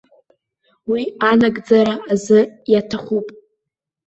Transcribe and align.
Уи 0.89 1.03
анагӡара 1.29 1.95
азы 2.13 2.39
иаҭахуп. 2.71 3.27